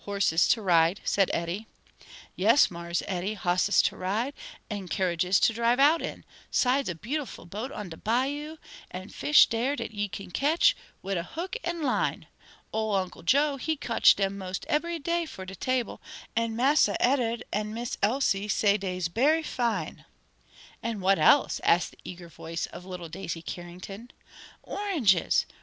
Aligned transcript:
"Horses 0.00 0.48
to 0.48 0.60
ride," 0.60 1.00
said 1.02 1.30
Eddie. 1.32 1.66
"Yes, 2.36 2.70
Mars 2.70 3.02
Eddie, 3.06 3.32
hosses 3.32 3.80
to 3.84 3.96
ride, 3.96 4.34
an' 4.68 4.86
kerridges 4.88 5.40
to 5.40 5.54
drive 5.54 5.80
out 5.80 6.02
in; 6.02 6.26
'sides 6.50 6.90
a 6.90 6.94
beautiful 6.94 7.46
boat 7.46 7.72
on 7.72 7.88
de 7.88 7.96
bayou, 7.96 8.58
an' 8.90 9.08
fish 9.08 9.46
dere 9.46 9.74
dat 9.74 9.90
you 9.92 10.10
kin 10.10 10.30
ketch 10.30 10.76
wid 11.00 11.16
a 11.16 11.22
hook 11.22 11.56
an' 11.64 11.80
line. 11.80 12.26
Ole 12.70 12.96
Uncle 12.96 13.22
Joe 13.22 13.56
he 13.56 13.74
kotch 13.78 14.14
dem 14.14 14.36
mos' 14.36 14.60
ebery 14.68 14.98
day 14.98 15.24
for 15.24 15.46
de 15.46 15.54
table, 15.54 16.02
an 16.36 16.54
Massa 16.54 16.94
Ed'ard 17.02 17.42
an' 17.50 17.72
Miss 17.72 17.96
Elsie 18.02 18.48
say 18.48 18.76
dey's 18.76 19.08
bery 19.08 19.42
fine." 19.42 20.04
"And 20.82 21.00
what 21.00 21.18
else?" 21.18 21.62
asked 21.64 21.92
the 21.92 21.98
eager 22.04 22.28
voice 22.28 22.66
of 22.66 22.84
little 22.84 23.08
Daisy 23.08 23.40
Carrington. 23.40 24.10
"Oranges! 24.62 25.46